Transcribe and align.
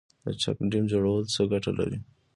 د 0.23 0.25
چک 0.41 0.57
ډیم 0.71 0.85
جوړول 0.91 1.23
څه 1.33 1.41
ګټه 1.51 1.71
لري؟ 1.79 1.99